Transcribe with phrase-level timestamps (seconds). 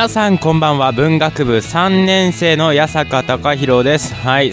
[0.00, 0.92] 皆さんこんばんは。
[0.92, 4.14] 文学部3年生の八坂貴弘です。
[4.14, 4.52] はい。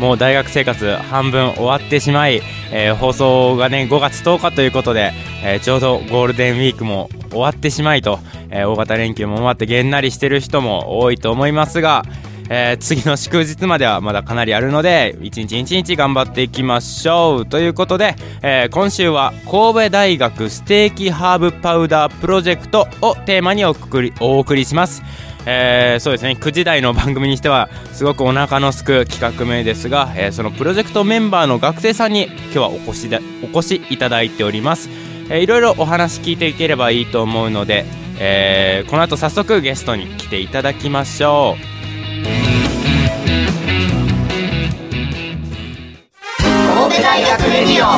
[0.00, 5.12] もう大学生活半分終わってしまい、えー放送がね5月10日ということで、
[5.44, 8.18] えーちょうどゴールデンウィークも終わってしまいと、
[8.50, 12.02] えー大型連休も終わってげんなりしてる人も多いと思いますが、
[12.50, 17.46] えー次の祝日まではまだかなりあるので一日一日頑張っていきましょう。
[17.46, 25.02] ということで、えー今週は神戸大学ステーキハーブパウダープロジェクトをテーマにお送りお送りします。
[25.46, 26.36] えーそうですね。
[26.40, 34.88] 9時台の番組にしてはすごくお腹のすく企画名ですが、えーそのプロジェクトメンバーの学生さんに今日はお越しでお越しいただいております、
[35.30, 37.84] えいろいろお話聞いていければいいと思うので、
[38.18, 41.77] えーこの後早速ゲストに来ていただきましょう。
[43.28, 43.36] 神
[46.96, 47.88] 戸大学レディオ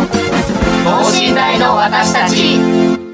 [0.85, 3.10] 等身大の私たち。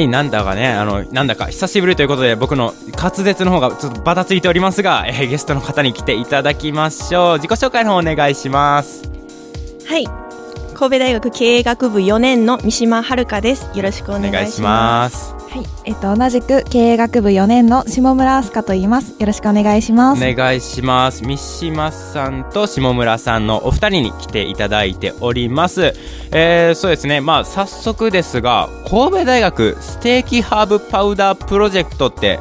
[0.00, 9.10] はいなんだかねあのなんだか久しぶりということで僕の滑舌の方がちょっとバタついておりますが、えーゲストの方に来ていただきましょう自己紹介の方お願いします
[9.86, 10.06] はい。
[10.74, 13.70] 神戸大学経営学部4年の三島遥です。
[13.76, 15.39] よろしくおお願いします。
[15.50, 19.16] はい、えっと同じく経営学部4年の下村飛鳥と言います。
[19.18, 20.24] よろしくお願いします。
[20.24, 21.24] お願いします。
[21.24, 25.92] 三島さんと下村さんのお二人に来ていただいております。
[26.30, 27.20] えー、そうですね。
[27.20, 32.38] まあ早速ですが神戸大学ステーキハーブパウダープロジェクトって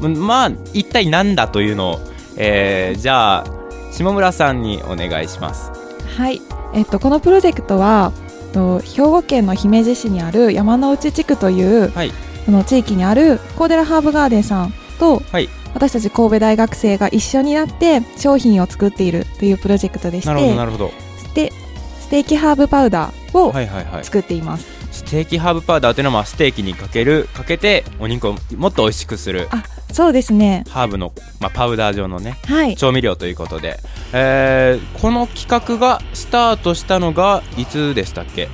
[0.00, 2.00] まあ一体何だというのを、
[2.36, 3.44] えー、じゃあ
[3.90, 5.72] 下村さんにお願いします。
[6.16, 6.40] はい、
[6.74, 8.12] えっとこのプロジェクトは
[8.46, 12.12] えっと兵庫県の姫路市にある山之内地区という、はい
[12.46, 15.50] その地域にあるコーデラハーブガーデンさんと、はい。
[15.74, 20.92] 私たち神戸大学生が一緒になって商品を作っているというプロジェクトでしなるほどてなるほど。
[21.18, 21.52] ステ
[22.00, 24.66] ステーキハーブパウダーをはいはいはい作っています。
[24.90, 30.64] ステーキハーブパウダーというのはまあステーキにかけるかけてお肉をもっと美味しくするあそうですね。
[30.70, 32.74] ハーブの、まあ、パウダー状のねはい。
[32.76, 33.78] 調味料ということで、
[34.14, 38.48] えーこの企画がスタートしたのがいつでしたっけ？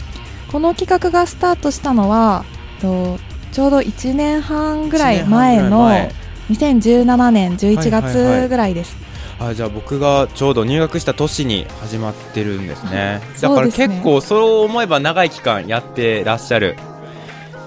[0.50, 2.44] この企画がスタートしたのは
[2.80, 3.16] と
[3.52, 6.10] ちょうど1年半ぐらい前1年半のぐらい
[6.50, 8.02] 2017年11はいはいはい。
[8.02, 8.96] 月ぐらいです。
[9.38, 13.20] 前あじゃあ僕がちょうど入学した年に始まってるんですね。
[13.40, 13.88] だからそうですね。
[13.88, 16.76] 結構そう思えば長い期間やってらっしゃる。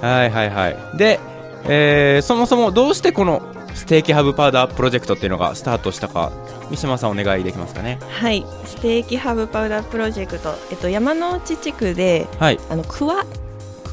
[0.01, 0.97] はいはいはい。
[0.97, 1.19] で、
[1.67, 3.41] えーそもそもどうしてこの
[3.73, 6.31] ステーキハーブパウダープロジェクトっていうのがスタートしたか
[6.69, 7.99] 三島さんお願いできますかね。
[8.09, 8.45] はい。
[8.65, 10.53] ステーキハーブパウダープロジェクト。
[10.71, 12.59] えっと、山之内地区で、はい。
[12.69, 13.25] あの、クワ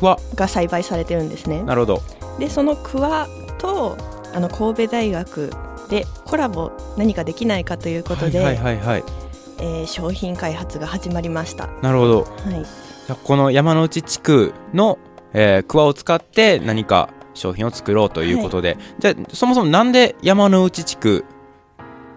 [0.02, 1.62] くわが栽培されてるんですね。
[1.62, 2.02] なるほど
[2.38, 3.96] で、そのクワと、
[4.34, 5.52] あの、神戸大学
[5.88, 9.04] でコラボ何かできないかということで、はいはいはいはい
[9.58, 11.69] えー商品開発が始まりました。
[11.82, 12.64] なるほどはい。
[13.06, 14.99] じゃあこの山之内地区の、
[15.32, 21.25] えー、桑を使って何か商品を作ろうということで、じゃあそもそもなんで山之内地区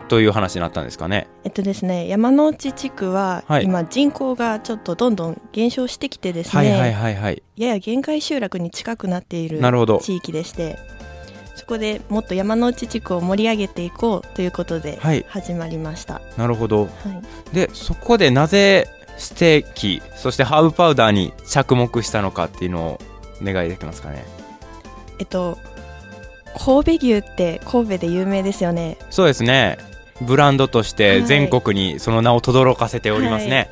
[0.07, 1.27] という話になったんですかね？
[1.43, 3.63] えっとですね、山之内地区は、はい。
[3.63, 7.43] 今人口がちょっとどんどん減少してきてですね、はいはいはいはい。
[7.57, 9.99] やや限界集落に近くなっているなるほど。
[9.99, 10.77] 地域でして
[11.55, 15.25] そこでもっと山之内地区を盛り上げていこうということではい。
[15.27, 16.83] 始まりました、なるほど。
[16.83, 16.87] は
[17.51, 17.55] い。
[17.55, 18.87] でそこでなぜ
[19.17, 22.99] ステーキそしてハーブパウダーに着目したのかっていうのを
[23.41, 24.23] お願いできますかね？
[25.19, 25.57] えっと
[26.57, 28.97] 神戸牛って神戸で有名ですよね。
[29.09, 29.77] そうですね
[30.21, 31.25] ブランドとしてはい。
[31.25, 33.69] 全国にその名を轟かせておりますね。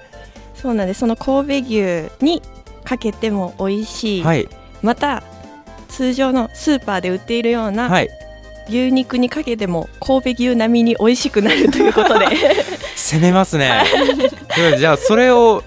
[0.55, 1.01] そうなんです。
[1.01, 2.41] その神戸牛に
[2.83, 4.47] かけても美味しい、はい、
[4.81, 5.23] また
[5.87, 8.09] 通常のスーパーで売っているようなはい、
[8.67, 12.27] 牛肉にかけても神戸牛並みに美味しくなるということで。
[12.95, 13.83] 攻めますね。
[14.55, 15.63] で じゃあそれを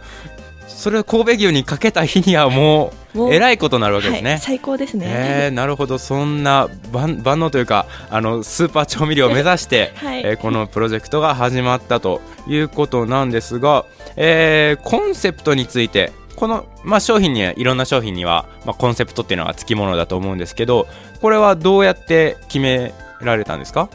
[0.67, 4.31] それを神戸牛にかけた日にはももうえらいことになるわけですね。
[4.33, 5.99] はい、最高ですね、えー、なるほど。
[5.99, 10.23] そんな万万能というかあのスーパー調味料を目指して、 はい。
[10.25, 13.85] えーこのプロジェクトが始まったということなんですが、
[14.17, 20.87] えーコンセプトについてこの、まあ、商品にはいろんな商品には、まあ、コンセプトっていうのがつきものだと思うんですけど
[21.23, 22.93] これはどうやって決め
[23.23, 23.89] られたんですか？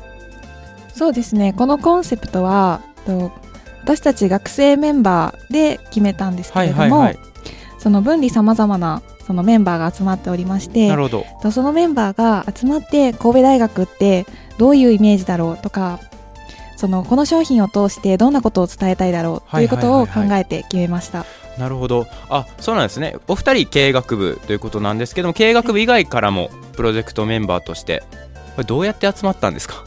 [0.94, 1.54] そうですね。
[1.54, 3.32] このコンセプトはと
[3.84, 7.12] 私たち学生メンバーで決めたんですけれども、
[7.80, 9.02] その分離さまざまな
[9.32, 11.26] そのメンバーが集まっておりましてなるほど。
[11.42, 14.26] とそのメンバーが集まって神戸大学って
[14.58, 16.02] どういうイメージだろうとか
[16.76, 21.26] そのこの商品を通してどんなことを伝えたいだろうということを考えて決めました。
[21.58, 22.08] なるほど。
[22.30, 23.16] あそうなんですね。
[23.30, 28.04] お二人経営学部ということなんですけども経営学部以外からもプロジェクトメンバーとして
[28.56, 29.86] これどうやって集まったんですか？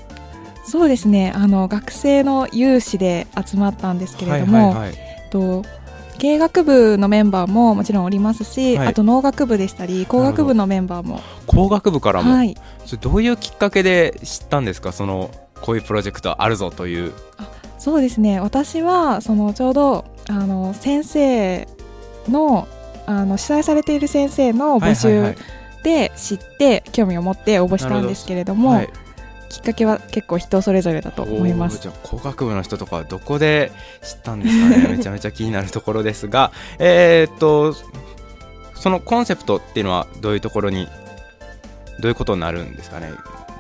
[0.67, 1.33] そうですね。
[1.35, 4.95] あの学生の有志で集まったんですけれども、はいはいはい。
[5.31, 5.63] と
[6.19, 8.89] 経営学部のメンバーももちろんおりますし、はい。
[8.89, 11.21] あと農学部でしたり工学部のメンバーも。
[11.47, 12.57] 工学部からも、はい。
[12.87, 14.93] それどういうきっかけで知ったんですか？
[14.93, 15.31] その
[15.61, 17.13] こういうプロジェクトあるぞという。
[17.79, 18.41] そうですね。
[18.41, 21.69] 私はそのちょうどあの先生
[22.29, 22.69] の
[23.07, 25.37] あの主催されている先生の募はい集はい。
[25.83, 28.89] で知って興味を持って応募したんですけれども、はい
[29.55, 31.81] きっかけは結構人それぞれだと思います。
[31.81, 33.73] じゃあ工学部の人とかはどこで
[34.03, 34.89] 知ったんですかね？
[34.97, 36.53] めちゃめちゃ気になるところですが。
[36.79, 37.75] えーっと
[38.77, 40.89] そのコンセプトっていうのはどういうところに
[42.01, 43.13] どういうことになるんですかね？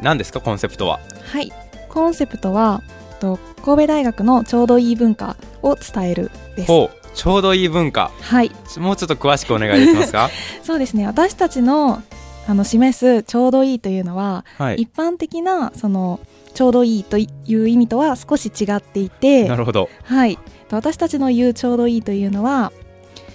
[0.02, 1.00] 何ですかコンセプトは？
[1.32, 1.50] はい。
[1.88, 2.82] コンセプトは
[3.20, 6.66] と神戸大学のちょうどいい文化を伝えるです。
[6.68, 6.96] ほう。
[7.14, 8.10] ちょうどいい文化。
[8.20, 8.50] はい。
[8.78, 10.28] もうちょっと詳しくお願いできますか？
[10.62, 11.06] そうですね。
[11.06, 12.02] 私たちの
[12.46, 14.76] あの示すちょうどいいというのは、はい。
[14.76, 16.20] 一般的なその
[16.54, 19.88] ちょうどいいという意味とは少し違っていてなるほど。
[20.04, 20.38] はい、
[20.70, 22.72] 私たちの言うちょうどいいというのは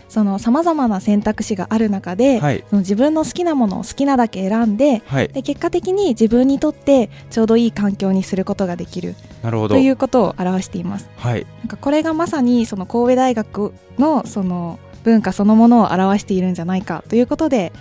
[0.08, 2.64] そのさまざまな選択肢がある中で、はい。
[2.70, 5.28] その自分の好きなものを好きなだけ選んではい。
[5.28, 9.16] で結果的に自分にとってちょうどいい環境にすることができる。
[9.44, 9.76] なるほど。
[9.76, 11.10] ということを表しています。
[11.18, 11.46] はい。
[11.60, 17.72] なんかこれがまさにその神戸大学のその文化そのものを表しているんじゃないかということで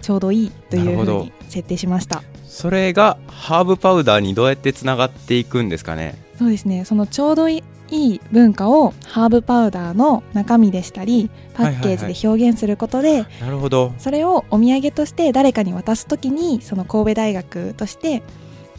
[0.00, 2.22] ちょうどいいというふうに設定しました。
[2.46, 6.14] それがハーブパウダーにどうやってつながっていくんですかね？
[6.38, 6.84] そうですね。
[6.84, 13.92] そのちょうどいい文化をハーブパウダーの中身でしたりパッケージで表現することで、なるほど。
[13.98, 18.22] それをお土産として誰かに渡すときにその神戸大学として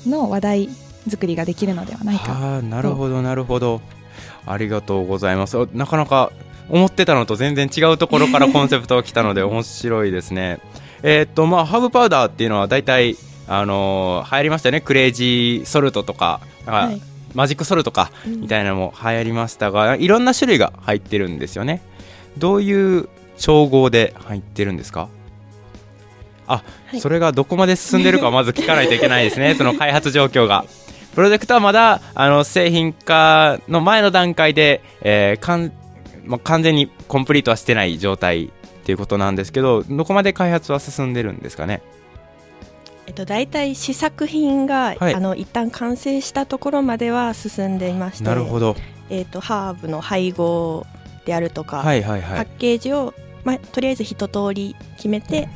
[0.06, 0.70] の話題
[1.10, 2.34] 作りができるのではないか。
[2.34, 3.82] はあなるほどなるほど。
[4.46, 5.58] ありがとうございます。
[5.58, 6.32] おなかなか
[6.70, 10.60] 思ってたのと全然違うところからコンセプトが来たので面白いですね
[11.04, 13.16] えーっとまあハーブパウダーっていうのは大体
[13.48, 14.82] あのー流行りましたよね。
[14.82, 17.02] クレイジーソルトとかなんかはい。
[17.36, 21.82] マジックソルトかみたいなのも流行りましたがいろんな種類が入ってるんですよね。
[22.40, 23.08] どういう
[23.38, 25.10] 調合で入ってるんですか？
[26.48, 27.00] あ、はい。
[27.00, 29.54] それがどこまで進んでるかまず聞かないといけないですね。
[29.60, 30.66] その開発状況が。
[31.14, 35.72] プロジェクトはまだあの製品化の前の段階で、えーかん
[36.26, 41.82] まあ、完全にコンプリートはしてない状態っていうことなんですけどどこまで開発は進んでるんですかね？
[43.08, 45.16] えっと、大体試作品が、はい。
[45.16, 48.76] あの一旦完成したところまでは進んでいましてなるほど。
[49.10, 50.86] えっと、ハーブの配合
[51.26, 52.46] であるとか、はいはいはい。
[52.46, 55.50] パッケージを、まあ、とりあえず一通り決めて、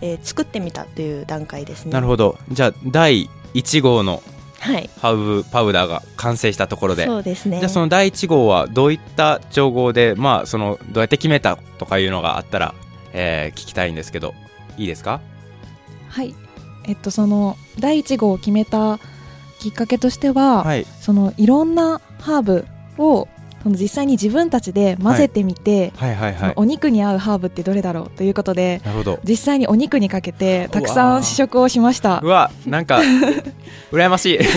[0.00, 1.92] えー作ってみたという段階ですね。
[1.92, 2.38] なるほど。
[2.50, 4.22] じゃあ第1号の
[4.64, 7.04] はい、ハーブパウダーが完成したところで。
[7.06, 7.58] そうですね。
[7.58, 12.74] じゃあその第1号はどういった調合で、まあ、そのどうやって決めたとかいうのがあったら、
[13.12, 14.34] えー聞きたいんですけど
[14.78, 15.20] いいですか？
[16.08, 16.34] はい。
[16.86, 18.98] えっとその第1号を決めた
[19.60, 20.86] きっかけとしては、はい。
[21.00, 22.66] そのいろんなハーブ
[22.98, 23.28] を
[23.62, 26.38] その実際に自分たちで混ぜてみて、はいはいはい。
[26.40, 29.20] そのお肉に合うハーブってどれだろうということでなるほど。
[29.24, 32.20] 実際にお肉にかけてたくさん試食をしました。
[32.22, 33.00] うわなんか
[33.92, 34.38] 羨ましい。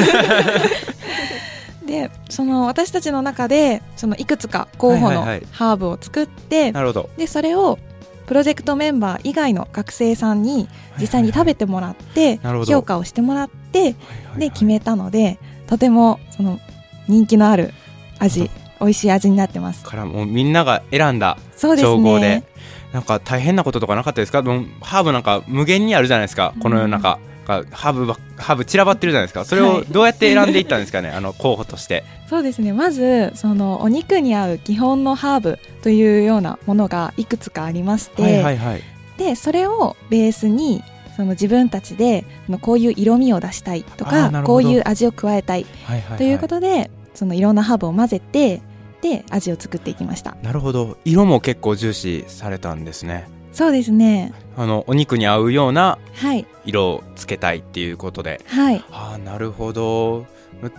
[1.86, 7.10] でその私たちの中でそのいくつか候補のハーブを作って、なるほど。
[7.18, 7.80] でそれを
[8.26, 10.68] プロジェクトメンバー以外の学生さんに
[11.00, 13.96] 実際に食べてもらって評価をしてもらって
[14.38, 16.60] で決めたのでとてもその
[17.08, 17.74] 人気のある
[18.20, 19.84] 味美味しい味になってます。
[19.86, 22.44] からもうみんなが選んだ調合でね。
[22.92, 24.44] なんか大変なこととかなかったですか？
[24.44, 29.46] ハーブなんか無限にあるじゃないですかこの世の中かハーブばハーブ散らばってるじゃないですか。
[29.46, 32.04] それをどうやって選んでいったんですかね、 あの候補として。
[32.30, 32.74] そうですね。
[32.74, 38.82] まずそのお肉に合う基本のハーブというようなものがいくつかありまして、はいはいはい。
[39.18, 40.84] でそれをベースに
[41.16, 42.26] その自分たちで
[42.62, 46.18] こういう色味を出したいとかこういう味を加えたいはいはいはい。
[46.18, 48.62] ということで、そのいろんなハーブを混ぜて
[49.02, 50.36] で味を作っていきました。
[50.44, 50.98] なるほど。
[51.06, 54.34] 色も結構重視されたんですねそうですね。
[54.56, 56.46] あのお肉に合うようなはい。
[56.66, 58.40] 色をつけたいっていうことで。
[58.48, 58.84] はい。
[58.92, 60.26] ああなるほど。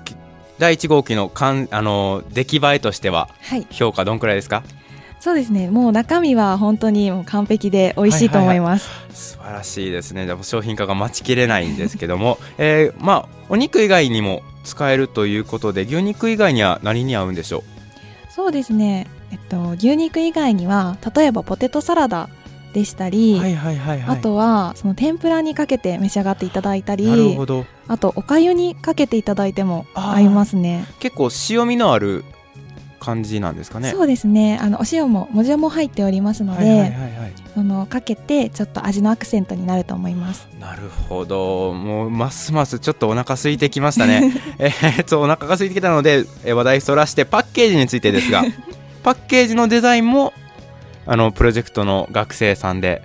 [0.05, 0.15] き
[0.59, 3.67] 第1号機のかんあの出来栄えとしてははい。
[3.71, 4.63] 評価どんくらいですか？
[5.21, 5.69] そうですね。
[5.71, 10.27] もう中身は本当にもう完璧で美味しいと思います、素晴らしいですね。
[10.27, 17.65] でも商品化が待ちきれないんですけども、 えーまあお肉以外にも使えるということで牛肉以外には何に合うんでしょ
[18.31, 19.09] そうですね。
[19.33, 22.29] えっと牛肉以外には例えばポテトサラダ
[22.73, 24.19] でしたり、うはいはいはいはい。
[24.19, 27.67] あとはその天ぷらにかけて召し上がっていただいたなるりほど。
[27.87, 30.87] あとおかゆにかけていただいても合いますね。
[31.01, 32.25] 結構塩味のある
[33.01, 33.91] 感じなんですかね。
[33.91, 34.59] そうですね。
[34.61, 37.33] あのお塩ももじゃも入っておりますので、はいはいはいはい。
[37.55, 40.49] そのかけてちょっと味のアクセントになると思います。
[40.61, 41.73] なるほど。
[41.73, 44.33] もうますますちょっとお腹空いてきましたね。
[44.59, 48.45] えーっとお腹が空いてきたので、えー話題そらしてパッケージについてですが
[49.03, 50.33] パッケージのデザインも
[51.09, 53.03] あのプロジェクトの学生さんで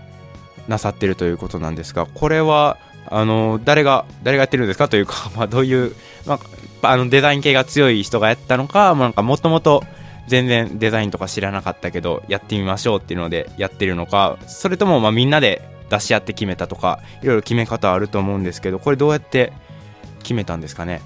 [0.68, 5.96] なさってるということなんですがこれはあの誰が誰がやってるんですかというか、 まあ、どういう、
[6.26, 6.40] ま
[6.82, 9.84] あ、あのデザイン系が強い人がやったのかまあなんかもともと
[10.28, 19.54] 全然デザインとか知らなかったけどやってみましょうっていうのでやってるのかそれともまあみんなで出し合って決めたとかいろいろ決め方あると思うんですけどこれどうやって
[20.20, 21.02] 決めたんですかね？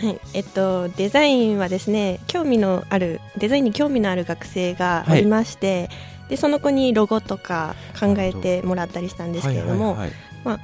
[0.00, 5.90] はい、えっとデザインはですね興味のあるデザインに興味のある学生がおりまして、
[6.28, 10.10] でその子にロゴとか考えてもらったりしたんですけれども、はいはい
[10.44, 10.60] はい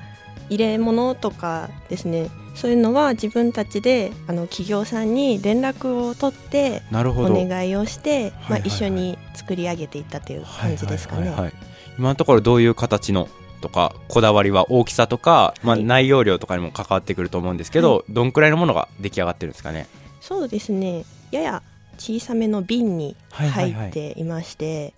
[0.50, 7.46] 入れ物とかですねそういうのは自分たちであの企業さんに連絡を取っておなるほど。
[7.46, 8.62] 願いをして、はいはいまあ、はい。
[8.66, 11.22] 一緒に作り上げていったという感じですかね。
[11.22, 11.54] はいはいはいはい。
[11.98, 13.28] 今のところどういう形の
[13.64, 19.86] とかこだわりは大きさとか、まあ、はい内容量とかにも関わってくると思うんですけど、どんくらいのものが出来上がってるんですかね？
[20.20, 21.06] そうですね。
[21.30, 21.62] やや
[21.96, 23.72] 小さめの瓶にはいはいはい。
[23.72, 24.92] 入っていまして、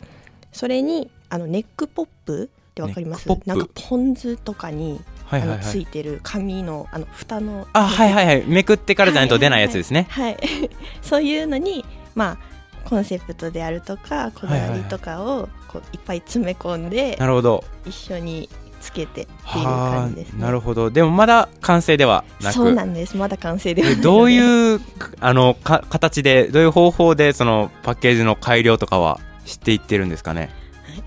[0.51, 3.29] それにあのネックポップってわかります？
[3.47, 5.59] なんかポン酢とかに、はいはいはい。
[5.61, 8.45] あのついてる紙のあの蓋のあはいはいはい。
[8.47, 10.09] めくってからじゃないと出ないやつですね。
[10.11, 10.37] はい、
[11.03, 11.85] そういうのに
[12.17, 12.39] ま
[12.85, 17.65] あコンセプトであるとかこだわりとかをこういっぱい詰め込んでなるほど。
[17.87, 18.49] 一緒に
[18.81, 20.39] つけてっていうは感じですね。
[20.43, 20.91] あなるほど。
[20.91, 22.55] でもまだ完成ではなく。
[22.55, 23.17] そうなんです。
[23.17, 24.81] まだ完成ではどういう
[25.21, 30.51] あのか形でどういう方法でそのパッケージの改良とかはしていってるんですかね？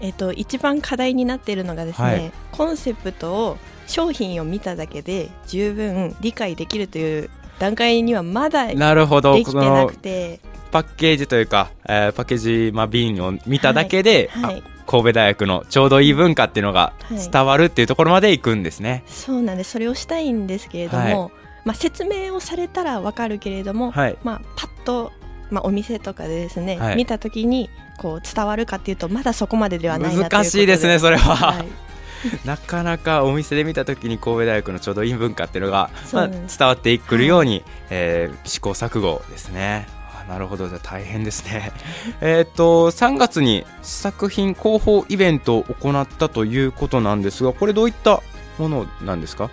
[0.01, 2.31] えっと、一番課題になっているのがですね、はい。
[2.51, 9.35] コンセプトを商品を見ただけで十分理解できるという段階にはまだでなるほど。
[9.35, 10.39] きてなくて、
[10.71, 12.37] パッケージというか、えーパッケー
[12.69, 17.31] ジ、まあ、瓶を見ただけで、はい、あ神戸大学のちょうどいい文化っていうのがはい。
[17.31, 19.03] 伝わるっていうところまでいくんですね。
[19.05, 19.71] そうなんです。
[19.71, 21.31] それをしたいんですけれども、は
[21.65, 25.11] まあ、説明をされたらわかるけれども、はい、まあ、パッと、
[25.51, 26.95] まあ、お店とかでですね、はい。
[26.95, 31.67] 見た時にこう伝わるかっていうとまだそこまでではないなということ難しいですねそれは、はい。
[32.43, 39.87] なかなかお店で見た時に神戸大学のちょうどいい文化っていうのが、まあ、伝わってくるように、えー試行錯誤ですね。
[40.29, 40.67] あなるほど。
[40.67, 41.71] じゃあ大変ですね。
[42.21, 48.21] えっと3月に試作品広報イベントを行ったということなんですがこれどういった
[48.57, 49.49] ものなんですか？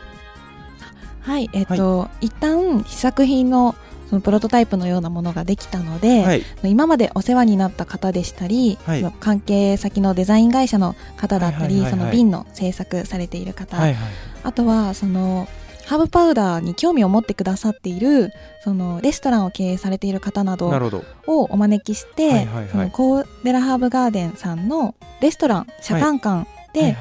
[1.20, 3.74] はいえっと、一旦試作品の
[4.08, 6.42] そのプロトタイプのようなものができたので、はい。
[6.62, 9.12] 今までお世話になった方でしたり、はい。
[9.18, 11.90] 関係先のデザイン会社の方だったり、はいはいはいはい。
[11.90, 14.08] その瓶の制作されている方、はいはい。
[14.44, 15.48] あとはその
[15.86, 18.32] ハーブパウダーに興味を持ってくださっている
[18.64, 21.04] そのレストランを経営されている方などなるほど。
[21.26, 26.96] をお招きして、はいそのコーデラハーブガーデンさんのレストラン社館館で、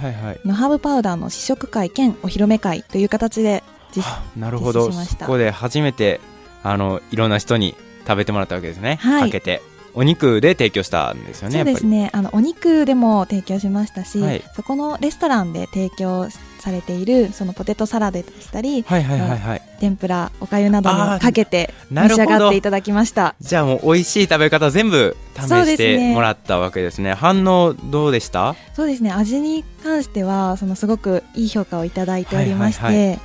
[0.45, 4.87] のハーブパウダーの試食会兼お披露目会という形で実はあなるほど。
[4.87, 5.25] 実施しました。
[5.25, 6.21] そこで初めて
[6.63, 7.75] あのいろんな人に
[8.07, 9.23] 食べてもらったわけですね、はい。
[9.23, 9.61] かけて
[9.95, 12.09] お肉で提供したんですよねそうですね。
[12.13, 14.43] あのお肉でも提供しましたし、はい。
[14.55, 19.61] そこのレストランで提供されているそのポテトサラダでしたりはいはいはいはい。
[19.79, 23.35] 天ぷらおかゆなどあーにかけて召し上がっていただきました。
[23.39, 26.13] じゃあもう美味しい食べ方全部試してね。
[26.13, 27.13] もらったわけですね。
[27.13, 28.55] 反応どうでした？
[28.73, 29.11] そうですね。
[29.11, 33.19] 味に関してはそのすごくいい評価をいただいておりまして、はいはい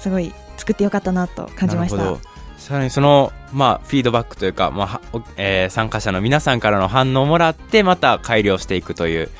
[0.00, 2.16] すごい作ってよかったなと感じました。
[2.56, 9.30] さらにその、まあ、フィードバックというか、まあえー参加者の皆さんからの反応をもらってまた改良していくという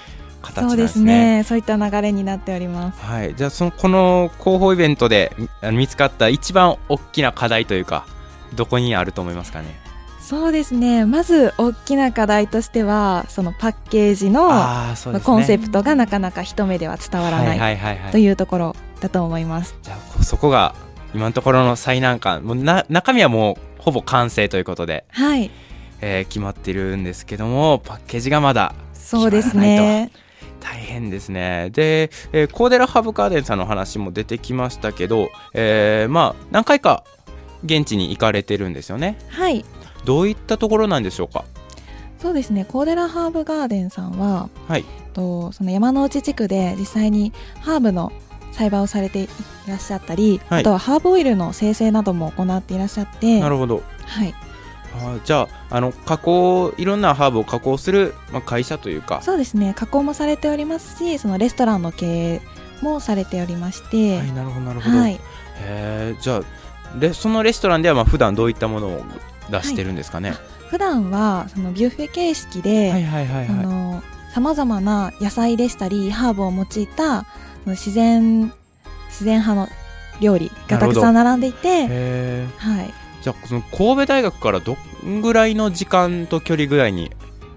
[0.43, 1.45] 形なんそうですね。
[1.47, 3.01] そういった流れになっております。
[3.05, 8.07] はい、じゃあそのこの広報イベントでみ見つかった一番大きな課題というか
[8.55, 9.67] どこにあると思いますかね？
[10.21, 11.07] そうですね。
[11.07, 15.21] まず大きな課題としてはそのパッケージのね。
[15.25, 18.13] コンセプトがなかなか一目では伝わらないはいはいはいはい。
[18.13, 19.75] というところだと思います。
[19.83, 20.75] じゃあこそこが
[21.15, 22.45] 今のところの最難関。
[22.45, 23.57] もうな中身はもう
[23.89, 25.51] ほぼ完成ということで、はい、
[26.03, 30.11] えー決まってるんですけどもパッケージがまだそうですね。
[30.61, 31.71] 大変ですね。
[31.71, 37.05] で、えーコーデラハブガーデンさんの話も出てきましたけど、えーまあ何回か
[37.65, 39.17] 現地に行かれてるんですよね。
[39.29, 39.65] はい、
[40.05, 41.45] どういったところなんでしょうか？
[42.19, 42.67] そうですね。
[42.67, 44.85] コーデラハーブガーデンさんは、はい。
[45.15, 48.13] とその山之内地区で実際にハーブの
[48.59, 49.29] 栽培をされてい
[49.69, 50.61] らっしゃったり、はい。
[50.61, 53.83] あとはハーブオイルの生成なども行っていらっしゃって、なるほど。
[54.05, 54.35] はい、
[54.95, 59.23] あーじゃああの加工いろんなハーブを加工する、まあ、会社というか。
[59.23, 59.75] そうですね。
[59.77, 62.43] 加工もされておりますし、そのレストランの経営
[62.83, 65.21] もされておりまして、はいなるほどなるほど、はい、
[65.61, 69.05] へーじゃあでそのレストランではまあ普段どういったものを
[69.51, 70.35] 出してるんですかね、
[70.71, 73.07] 普段はそのビュッフェ形式で、
[74.33, 77.27] さまざまな野菜でしたりハーブを用いた
[77.67, 78.53] 自然
[79.09, 79.69] 自然派の
[80.21, 81.87] 料理がたくさん並んでいて、
[82.57, 87.11] はい、じゃあその神戸大学からどんぐらいの時間と距離ぐらいに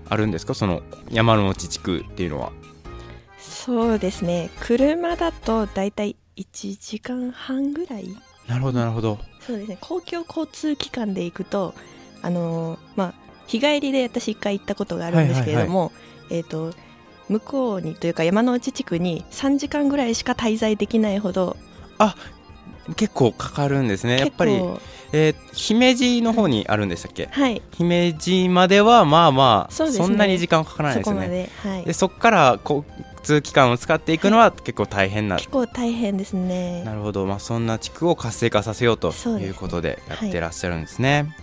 [0.10, 0.54] あるんですか？
[0.54, 2.52] その山の内地区っていうのは。
[3.40, 4.50] そうですね。
[4.60, 8.10] 車だとだいたい1時間半ぐらい。
[8.48, 9.20] なるほどなるほど。
[9.40, 9.78] そうですね。
[9.80, 11.74] 公共交通機関で行くと
[12.22, 13.14] あのーまあ
[13.48, 15.92] 日帰りで私一回行ったことがあるんですけれども、
[16.30, 16.74] えっ、と
[17.32, 21.58] 向こうにというか山の内地区に3時間ぐらいしか滞在できないほど
[22.96, 24.20] 結構かかるんですね。
[24.20, 24.54] やっぱり
[25.14, 27.28] えー姫路の方にあるんでしたっけ？
[27.32, 27.62] はい。
[27.72, 30.08] 姫路まではまあまあそね。
[30.08, 31.22] んなに時間かからないですよね。
[31.22, 31.30] そこ
[31.64, 31.86] まで、はい。
[31.86, 32.84] で、そこから交
[33.22, 36.84] 通機関を使っていくのは結構大変な、結構大変ですね。
[36.84, 41.36] なるほど、まあ、そんな地区を活性化させようということでやってらっしゃるんですね。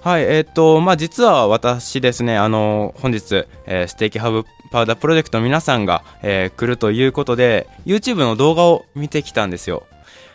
[0.00, 9.86] はい、えーっとまあ、実は私ですねあの本日、えーステーキハブパウダープロジェクトの皆さんが、えー来るということで YouTube の動画を見てきたんですよ。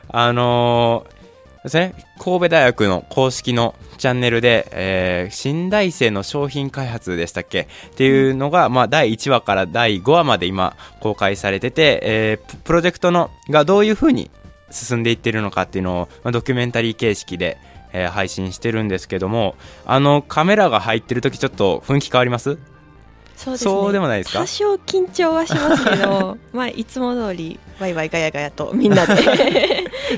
[0.10, 1.20] あのー
[1.64, 7.68] ですね、神戸大学の公式のチャンネルで、えー新大生の商品開発でしたっけ？
[7.92, 14.32] っていうのが、まあ、第1話から第5話まで今公開されてて、えーププロジェクトのがどういうふうに
[14.72, 17.58] 進んでいってるのかっていうのを、まあ、ドキュメンタリー形式で、
[17.94, 22.58] えー配信してるんですけどもあのカメラが入ってる時ちょっと雰囲気変わります？
[23.36, 23.92] そうですね。
[23.94, 24.40] でもないですか？
[24.40, 29.26] 多少緊張はしますけどまあいつも通りワイワイガヤガヤとみんなでい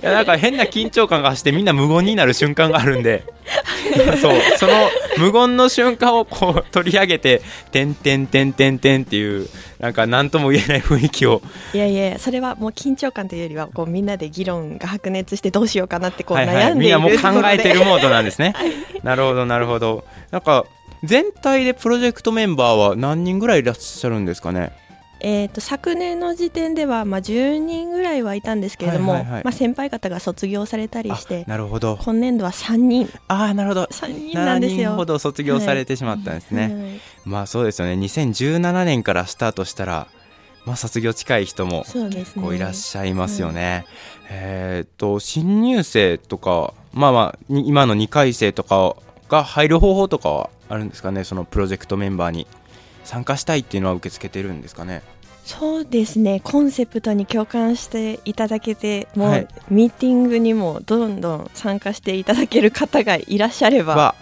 [0.02, 3.24] やなんか変な緊張感が走ってみんな無言になる瞬間があるんで
[4.22, 9.48] そうその無言の瞬間をこう取り上げて「てんてんてんてんてん」っていう
[9.80, 11.42] なんか何とも言えない雰囲気を
[11.74, 18.54] いやいやそれはもう緊張感というよりはこうみんなで議論が白熱してどうしようかなってこうはいはい、悩んでいるみんなも考えてるモードなんですね。
[19.04, 20.06] なるほどなるほど。
[20.32, 20.66] なんか
[21.04, 24.72] 全体でプロジェクトメンバーは何人ぐらいいらっしゃるんですかね？
[25.24, 31.98] えー、と昨年の時点では、まあ、10人ぐらいはいたんですけれども、はいはいはいまあ、先輩方が卒業されたりしてあなるほど。
[32.02, 33.84] 今年度は3人ああなるほど。
[33.84, 34.96] 3人なんです7人よ。
[34.96, 36.64] ほど卒業されてしまったんですね。
[36.64, 37.94] はいまあそうですよね。
[37.94, 40.08] 2017年からスタートしたら、
[40.66, 43.86] まあ卒業近い人もそうですねこういらっしゃいますよね。
[44.30, 48.96] えーっと新入生とかまあまあに今の2回生とか
[49.30, 51.24] が入る方法とかはあるんですかね？
[51.24, 52.48] そのプロジェクトメンバーに
[53.12, 55.02] 参加したいっていうのは受け付けてるんですかね？
[55.44, 56.40] そうですね。
[56.42, 59.48] コンセプトに共感していただけてもう、はい。
[59.70, 64.16] ミーティングにもどんどん参加していただける方がいらっしゃれば、は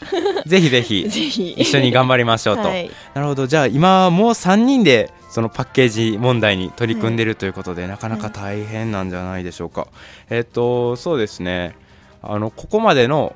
[0.48, 1.52] ぜひぜひ ぜひ。
[1.52, 2.64] 一緒に頑張りましょうと。
[2.64, 3.46] はい、なるほど。
[3.46, 9.88] じゃあ今もう3人でそのパッケージ問題に取り組んでるということで、なかなか大変なんじゃないでしょうか。
[10.32, 11.76] えっ、とそうですね。
[12.24, 13.36] あのここまでの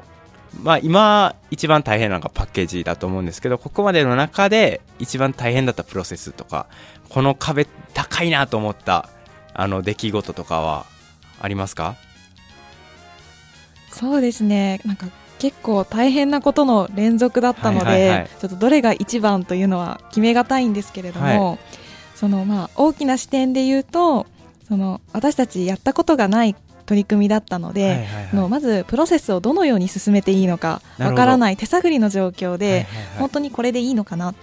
[0.62, 6.68] まあ今一番大変なのがパッケージだと思うんですけどここまでの中で一番大変だったプロセスとか
[7.10, 9.10] この壁高いなと思った
[9.54, 10.86] あの出来事とかは
[11.40, 11.96] ありますか？
[13.92, 14.80] そうですね。
[14.86, 15.08] なんか
[15.40, 18.30] 結構大変なことの連続だったので、はいはいはい。
[18.40, 21.60] ちょっとどれが一番というのは決めがたいんですけれども、
[22.16, 24.26] そのまあ大きな視点で言うと
[24.68, 28.36] その私たちやったことがない取り組みだったので、はいはいはい。
[28.36, 32.86] のまずプロセスをどのように進めていいのかわからない手探りの状況で、はいはいはい。
[33.20, 34.34] 本当にこれでいいのかな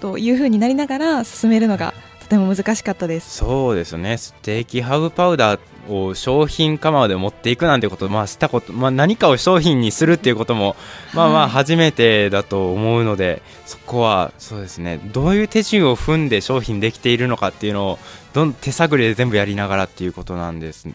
[0.00, 3.36] というふうになりながら進めるのがとても難しかったです。
[3.36, 4.16] そうですね。
[4.16, 10.76] ステーキハーブパウダーを商品化まで持っていくなんてこと、まあ、したこと、まあ、何かを商品にするっていうことも、
[11.12, 14.98] まあまあ初めてだと思うので、はい、そこはそうですね。
[15.12, 17.98] どういう手順を踏んで商品できているのかっていうのを
[18.32, 20.88] どん手探りで全部やりながらっていうことなんです、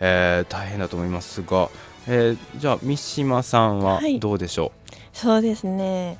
[0.00, 1.68] えー、大変だと思いますが、
[2.08, 6.18] えー、じゃあ三島さんはどうでしょう、はい、そうですね、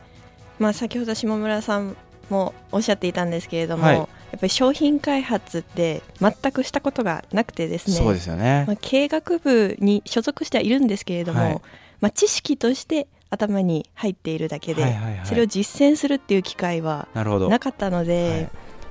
[0.59, 1.97] まあ、先ほど下村さん
[2.29, 7.97] もおっしゃっていたんですけれども、はい、やっぱり商品開発って全くしたことがなくてですね。
[7.97, 11.61] そうですよね、まあ、経営学部に所属してはいるんですけれども、はい、
[12.01, 18.49] まあ、知識として頭に入っているだけで、はいはいはい、それを実践するっていう機会はなかったので、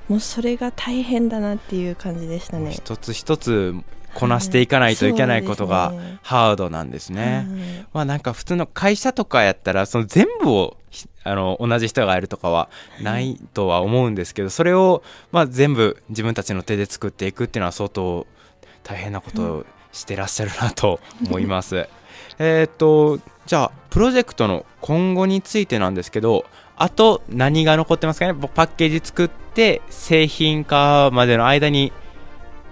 [0.08, 2.72] もうそれが大変だなっていう感じでしたね。
[2.72, 3.74] 一つ一つ
[4.14, 5.92] こなしていかないといけないことが
[6.22, 7.46] ハードなんですね。
[7.92, 10.76] まあなんか普通の会社とかやったらその全部を
[11.22, 12.68] あの同じ人がやるとかは
[13.02, 18.26] ないとは思うんですけどそれをまあ全部自分たちの手で作っていくっていうのは相当
[18.82, 21.86] 大変なことをしてらっしゃるなと思います。
[22.38, 26.44] えっとじゃあプロジェクトの今後についてなんですけど
[26.76, 28.34] あと何が残ってますかね？
[28.54, 31.92] パッケージ作って製品化までの間に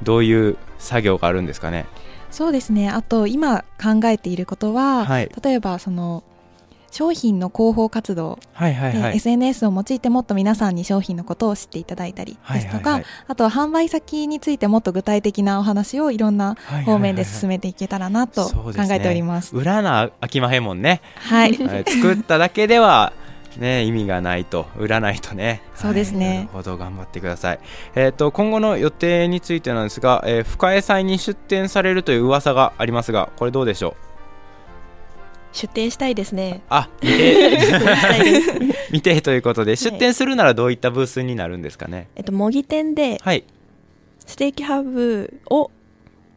[0.02, 1.86] どういう作業があるんですかね？
[2.30, 2.90] そうですね。
[2.90, 6.22] あと今考えていることは、はい、例えばその
[6.90, 19.54] 商品の広報活動、はいはいはい、SNS を用いてもっと皆さんに商品のことを知っていただいたりですとか、はいはいはい、あとは販売先についてもっと具体的なお話をいろんな方面で進めていけたらなと考えております。
[19.54, 21.02] はいはいはい、裏な飽きまへんもんね。
[21.16, 21.54] はい。
[21.56, 23.12] 作っただけでは
[23.56, 25.62] ね、意味がないと売らないとね。
[25.74, 27.60] そうですね、はい、なるほど頑張ってください、
[27.94, 33.94] えーと、今後の予定についてなんですが、えー、深江祭に出店されるという噂がありますがこれどうでしょう？
[35.52, 36.62] 出店したいですね。
[36.68, 37.58] あ見て。
[38.92, 42.08] 見てということで、出店するならどういったブースになるんですかね？
[42.16, 43.44] えっと模擬店で、はい、
[44.26, 45.70] ステーキハーブを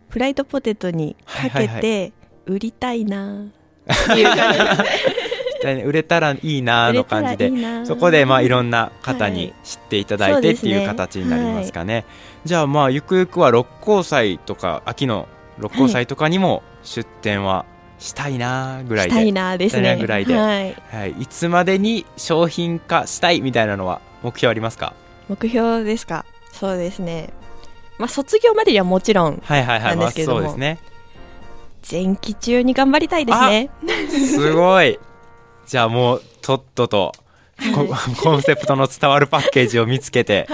[0.09, 2.13] フライドポテトにかけて
[2.45, 4.59] 売りたいなっていう感じ
[5.63, 7.51] 売れたらいいなの感じで
[7.85, 11.93] そこでまあいろんな方に知っていただいてっていう形になりますかね。
[11.93, 12.05] はい。
[12.45, 15.27] じゃあまあゆくゆくは六甲祭とか秋の
[15.59, 17.65] 六甲祭とかにも出店は
[17.99, 19.97] したいなぐらいで、したいなですね。
[19.99, 24.93] ぐらいで、はい、はい、いつまでに商品化したいみたいなのは目標ありますか？
[25.29, 26.25] 目標ですか？
[26.51, 27.29] そうですね。
[27.99, 29.95] まあ卒業までにはもちろんなんですけども、はいはいはい。
[29.97, 30.79] まあ、そうですね。
[31.89, 33.69] 前期中に頑張りたいですね。
[34.09, 34.99] すごい
[35.71, 37.13] じゃあもうとっとと
[38.21, 40.45] コンセプトの伝わるパッケージを見つけて、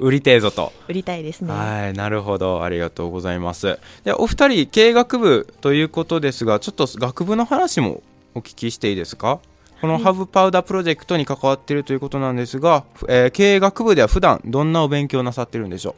[0.00, 0.72] 売りてえぞと。
[0.88, 1.52] 売りたいですね。
[1.52, 2.64] はい、なるほど。
[2.64, 3.78] ありがとうございます。
[4.02, 8.02] で、お二人、経営学部ということですが、ちょっと学部の話も
[8.34, 9.38] お聞きしていいですか？
[9.80, 15.94] このハブパウダープロジェクトに関わっているということなんですが、えー、経営学部では普段どんなお勉強なさってるんでしょう？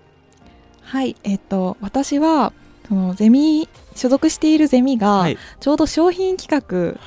[0.83, 2.52] はい、えっ、と、私は、
[2.88, 5.27] そのゼミ所属しているゼミが
[5.61, 6.98] ちょうど商品企画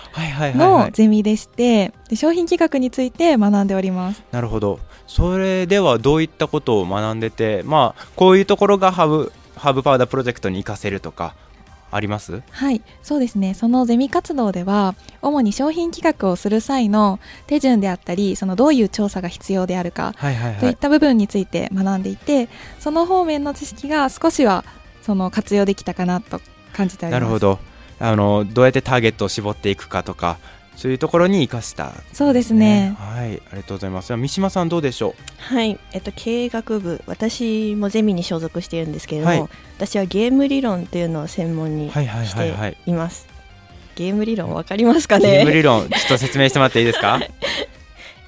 [0.56, 4.24] のゼミでして商品企画について学んでおります。
[4.32, 4.80] なるほど。
[5.08, 11.36] それではどういったことを学んでてまあこういうところがハブハーブパウダープロジェクトに活かせるとか
[11.92, 12.42] あります？
[12.52, 12.82] はい。
[13.02, 13.54] そうですね。
[13.54, 20.14] そのゼミ活動では主に商品企画をする際の手順であったりそのどういう調査が必要であるか
[20.60, 22.48] といった部分について学んでいて
[22.80, 24.64] その方面の知識が少しは
[25.02, 26.40] その活用できたかなと
[26.74, 27.60] 感じてなるほど。
[28.00, 30.38] あのどうやってターゲットを絞っていくかとか
[30.76, 32.96] そういうところに生かした、ね、そうですね。
[32.98, 33.28] はい。
[33.28, 34.16] ありがとうございます。
[34.16, 35.54] 三島さんどうでしょう？
[35.54, 35.78] はい。
[35.92, 37.04] えっと経営学部。
[37.06, 42.56] 私もゼミに所属しているんですけれども、はい、私はゲーム理論というのを専門にして
[42.88, 43.28] います、
[43.96, 45.32] ゲーム理論わかりますかね？
[45.32, 47.20] ゲーム理論ちょっと説明してもらっていいですか？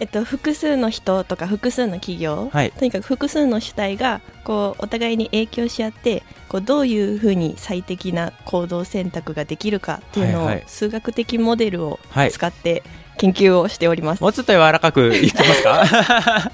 [0.03, 12.83] えっと、複数の人とか複数の企業、はい、とにかく複数の主体がこうお互いに影響し合ってこうどういうふうに最適な行動選択ができるかっていうのを、数学的モデルを使って
[13.17, 16.51] 研究をしております、もうちょっと柔らかく言ってますか？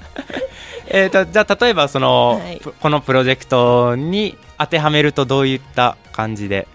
[0.86, 6.68] えとじゃあ例えばその、はい、このプロジェクトに当てはめるとどういった感じで？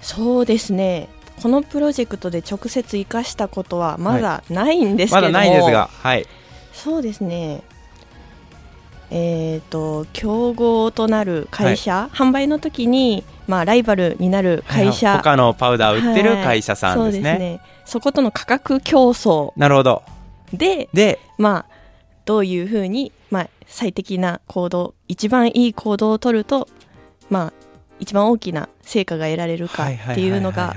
[0.00, 1.08] そうですね
[1.42, 6.26] このプロジェクトで直接生かしたことはまだないんですけども、はい、まだないですが、はい、
[6.72, 7.62] そうですね。
[9.10, 17.30] えーと、競合となる会社、はい、販売の時に、まあ、ライバルになる会社、はい、他のパウダーを売ってる会社さんですね。
[17.30, 17.60] はい、そね。
[17.84, 20.02] そことの価格競争なるほど。
[20.52, 21.74] でで、まあ、
[22.24, 26.68] どういうふうに、まあ、最適な行動一番いい行動を取ると、
[27.30, 27.52] まあ、
[28.00, 30.74] 一番大きな成果が得られるかっていうのが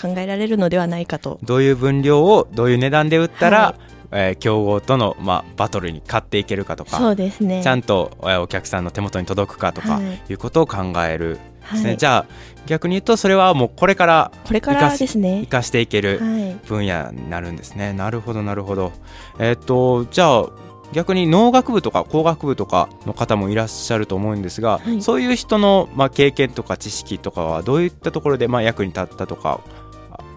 [0.00, 1.38] 考えられるのではないかと。
[1.42, 7.62] どういう分量をどういう値段で売ったら、はい、えー、競合との、まあ、バトルに勝っていけるかとかそうですね。
[7.62, 11.38] ちゃんとお客さんの手元に届くかとか、い、うことを考える
[11.72, 12.26] ですね、はい、じゃあ
[12.66, 15.40] 逆に言うとそれはもうこれからこれからですね。
[15.42, 16.20] 生かしていける
[16.66, 18.92] 分野になるんですね、はい、なるほどなるほど。
[19.38, 20.46] えっ、ー、とじゃあ
[20.92, 29.60] 逆に農学部とか工学部とかの方もいらっしゃると思うんですが、はい、そういう人の、まあ、経験とか知識とかはどういったところで、まあ、役に立ったとか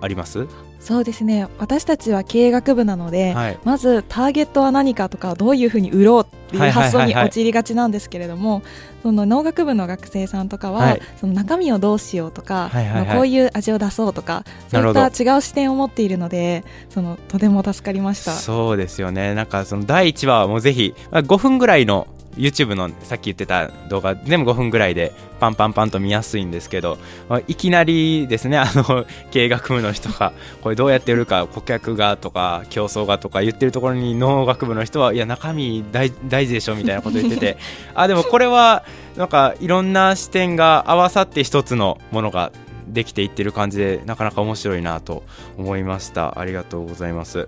[0.01, 0.47] あります？
[0.79, 1.47] そうですね。
[1.59, 8.63] 私たちは経営学部なので、はい、まずターゲットは何かとかどういうふうに売ろうっていう発想に陥りがちなんですけれども、
[9.03, 18.31] その農学部の学生さんとかは、はい、その中身をどうしようとか、はいはいはい、こういう味を出そうとかそういった違う視点を持っているのでそのとても助かりました。
[18.31, 19.35] そうですよね。
[19.35, 37.57] なんかその第1話はもうぜひ5分ぐらいの YouTube のさっき言ってた動画全部5分ぐらいでパンパンパンと見やすいんですけど、まあ、いきなりですねあの経営学部の人がこれどうやって売るか顧客がとか競争がとか言ってるところに農学部の人はいや中身大大事でしょみたいなこと言ってて。
[37.95, 38.83] あでもこれは
[39.17, 42.51] なんかいろんな視点が合わさって一つのものが
[42.87, 45.23] できていってる感じでなかなか面白いなと
[45.57, 46.39] 思いました。
[46.39, 47.47] ありがとうございます。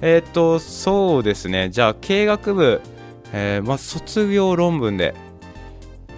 [0.00, 1.70] えっ、とそうですね。
[1.70, 2.80] じゃあ経営学部
[3.36, 5.14] えー、まあ、卒業論文で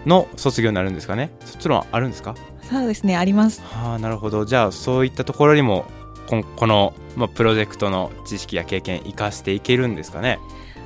[0.05, 1.31] の卒業になるんですかね。
[1.45, 2.35] 卒論あるんですか？
[2.71, 3.63] そうですねあります。
[3.63, 4.45] はあなるほど。
[4.45, 5.87] じゃあそういったところにも
[6.29, 10.39] ここの、まあ、プロジェクトの知識や経験生かしていけるんですかね？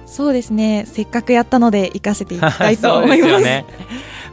[0.06, 0.84] そうですね。
[0.86, 3.64] せっかくやったので生かせていきたいと思います ね。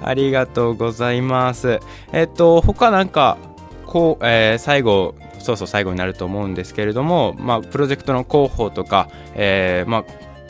[0.03, 1.79] ありがとうございます。
[2.13, 3.38] えっと他なんか
[3.86, 10.03] こう、えー、最後そうそう最後になると思うんですけれども、まあ、プロジェクトの広報とか、えーまあ、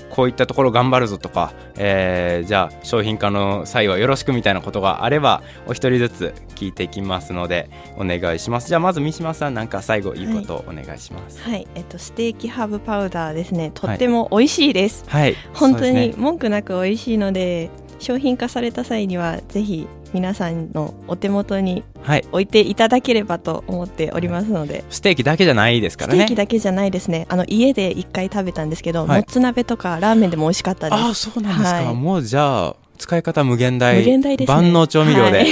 [0.10, 8.68] こういったところ頑張るぞとか、えー、じゃあ商品化の際はよろしくみたいなことがあればお一人ずつ聞いていきますのでお願いします。
[8.68, 13.72] じゃあまず三島さんなんか最後いいことお願いします、はい、はい、えっとステーキハーブパウダーですね。
[13.74, 21.84] とっても美味しいです、はい、本当に文句なく美味しいので商品化された際にはぜひ皆さんのお手元に
[22.32, 26.20] 置いていただければと思っておりますので、はい、ステーキだけじゃないですからね。
[26.20, 27.26] ステーキだけじゃないですね。
[27.30, 31.02] あの家で一回食べたんですけど、はい、もつ鍋とかラーメンでも美味しかったです。
[31.02, 33.98] あそうなんですか、はい、もうじゃあ使い方無限大。
[34.00, 35.46] 無限大です、ね、万能調味料で、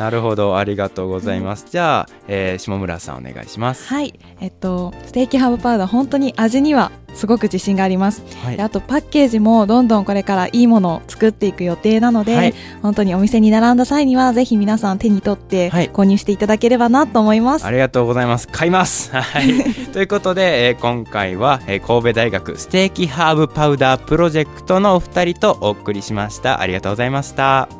[0.00, 0.56] なるほど。
[0.56, 3.86] ありがとうございます、じゃあ、えー、下村さんお願いします。
[3.86, 4.18] はい。
[4.40, 18.48] えっとステーキハーブパウダー本当に味にはすごく自信があります、はい、あとパッケージもどんどんこれからいいものを作っていく予定なので、はい、本当にお店に並んだ際にはぜひ皆さん手に取って購入していただければなと思います、ありがとうございます。
[18.48, 19.10] 買います。
[19.14, 19.52] はい。
[19.92, 26.60] ということで、えー、今回は、えー、神戸大学ステーキハーブパウダープロジェクトのお二人とお送りしました。
[26.60, 27.79] ありがとうございました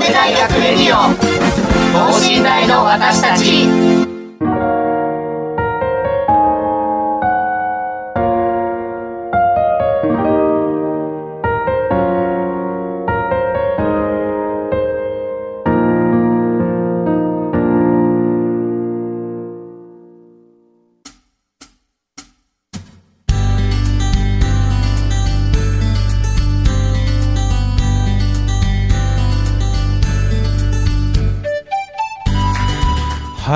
[0.00, 1.14] 神戸大学レディオ
[1.92, 4.19] 等身大の私たち。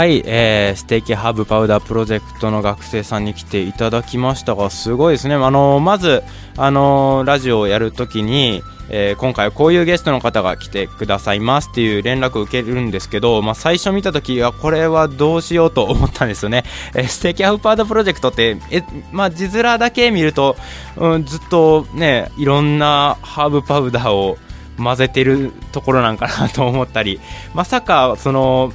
[0.05, 6.23] はい、えー、ステーキハーブパウダープロジェクトの学生さんに来ていただきましたがすごいですね、あのー、まず、
[6.59, 16.65] あのー、ラジオをやるときに、えー、今回こういうゲストの方が来てくださいますっていう連絡を受けるんですけど、まあ、最初見た時はこれはどうしようと思ったんですよね、
[16.95, 20.57] えー、ステーキハーブパウダープロジェクトってえ、まあ、字面だけ見ると、
[20.99, 24.37] うん、ずっとねいろんなハーブパウダーを
[24.77, 27.21] 混ぜてるところなんかなと思ったり
[27.55, 28.75] まさかその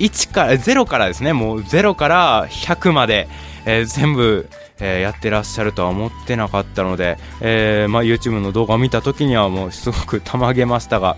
[0.00, 1.32] 1から0からですね。
[1.32, 3.28] もう0から100まで、
[3.66, 4.48] えー、全部、
[4.80, 11.16] えー、やってらっしゃるとは思ってなかったので、えーまあ、YouTube の動画を見た時にはもうすごくたまげましたが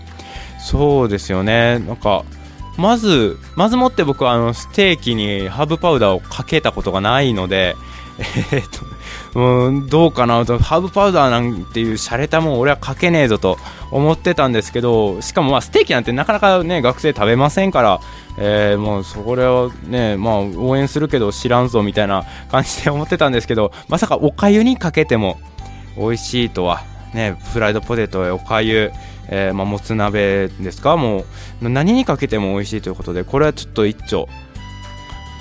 [0.59, 1.79] そうですよね。
[1.79, 2.25] なんか
[2.77, 7.75] まずまずもって僕はあのステーキにハーブパウダーをかけたことがないので
[8.51, 8.92] えー、っと
[9.35, 13.57] うん、どうかなと、ハーブパウダーなんていう洒落たもん俺はかけねえぞと
[13.89, 17.99] 思ってたんですけど、しかもまあステーキなんてなかなかね、学生食べませんから、
[18.37, 25.39] えー、もうそれはね、まあ応援するけど知らんぞみたいな感じで思ってたんですけど、まさかおかゆにかけても
[25.97, 28.91] 美味しいとは、ね、フライドポテトやおかゆ、
[29.29, 30.97] えー、まあ、もつ鍋ですか？
[30.97, 31.25] も
[31.61, 34.27] う何にかけても美味しいということでこれはちょっと一丁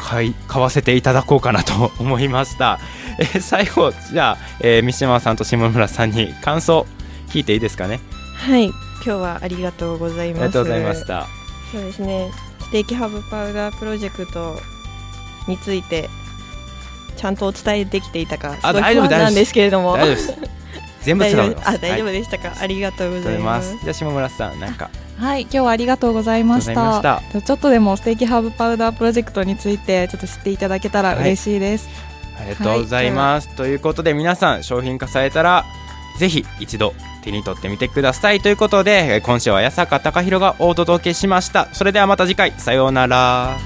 [0.03, 2.79] 買い買わせていただこうかなと 思いました。
[3.19, 6.87] えー、最後じゃあ、えー、三島さんと下村さんに感想
[7.29, 8.01] 聞いていいですかね？
[8.35, 8.65] はい。
[8.65, 10.43] 今日はありがとうございます。
[10.43, 11.27] ありがとうございました。
[11.71, 12.31] そうですね。
[12.61, 14.59] ステーキハーブパウダープロジェクト
[15.47, 16.09] について
[17.17, 19.53] ちゃんとお伝えできていたかすごい不安なんです。
[19.53, 19.93] けれども。
[19.97, 20.35] 大丈夫です。
[21.03, 21.69] 全部伝わります。
[21.69, 23.77] あ大丈夫でしたか、はい、ありがとうございます。
[23.83, 27.23] じゃあ下村さんなんかはい今日はありがとうございました。
[27.33, 31.89] ちょっとでもステーキハーブパウダープロジェクトについてちょっと知っていただけたら嬉しいです、
[32.35, 35.65] はい、ありがとうございます、はい、ということで皆さん商品化されたら
[36.19, 38.41] ぜひ一度手に取ってみてください。
[38.41, 41.69] ということで今週は八坂貴弘がお届けしました。
[41.73, 42.53] それではまた次回。
[42.59, 43.57] さようなら